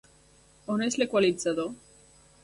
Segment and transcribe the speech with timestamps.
[0.75, 1.69] On és l'equalitzador?